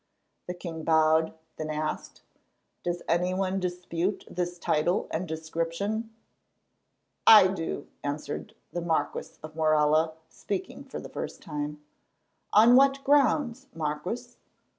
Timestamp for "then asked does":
1.57-3.03